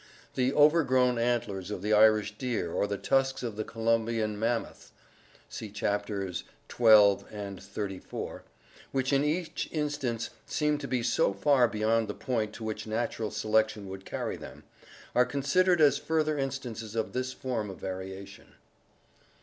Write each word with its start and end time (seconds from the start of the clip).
The 0.33 0.51
overgrown 0.55 1.19
antlers 1.19 1.69
of 1.69 1.83
the 1.83 1.93
Irish 1.93 2.35
deer 2.39 2.71
or 2.71 2.87
the 2.87 2.97
tusks 2.97 3.43
of 3.43 3.55
the 3.55 3.63
Columbian 3.63 4.39
mammoth 4.39 4.91
(see 5.47 5.69
Chapters 5.69 6.43
XII 6.75 7.25
and 7.29 7.59
XXXIV) 7.59 8.41
which 8.91 9.13
in 9.13 9.23
each 9.23 9.69
instance 9.71 10.31
seem 10.47 10.79
to 10.79 10.87
be 10.87 11.03
so 11.03 11.33
far 11.33 11.67
beyond 11.67 12.07
the 12.07 12.15
point 12.15 12.51
to 12.53 12.63
which 12.63 12.87
natural 12.87 13.29
selection 13.29 13.87
would 13.89 14.03
carry 14.03 14.37
them, 14.37 14.63
are 15.13 15.23
considered 15.23 15.79
as 15.79 15.99
further 15.99 16.35
instances 16.35 16.95
of 16.95 17.13
this 17.13 17.31
form 17.31 17.69
of 17.69 17.77
variation. 17.77 18.55